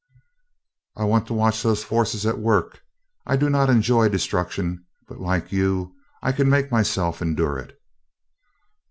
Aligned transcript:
"I 0.95 1.03
want 1.03 1.27
to 1.27 1.35
watch 1.35 1.61
those 1.61 1.83
forces 1.83 2.25
at 2.25 2.39
work. 2.39 2.81
I 3.27 3.35
do 3.37 3.51
not 3.51 3.69
enjoy 3.69 4.09
destruction, 4.09 4.83
but 5.07 5.19
like 5.19 5.51
you, 5.51 5.93
I 6.23 6.31
can 6.31 6.49
make 6.49 6.71
myself 6.71 7.21
endure 7.21 7.59
it." 7.59 7.79